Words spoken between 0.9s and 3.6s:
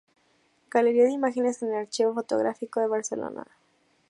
de imágenes en el archivo fotográfico de Barcelona